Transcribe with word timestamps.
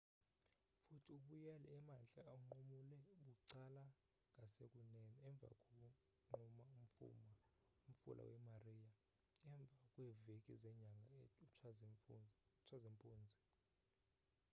futhi 0.85 1.09
ubuyele 1.17 1.67
emantla 1.79 2.21
unqumule 2.35 2.97
bucala 3.25 3.83
ngasekunene 4.35 5.13
emva 5.27 5.49
konqumula 6.29 6.71
umfula 7.87 8.23
we-maria 8.29 8.91
emva 9.47 9.65
kweemvula 9.91 10.53
zenyanga 10.63 11.17
utshazimpuzi 11.43 13.35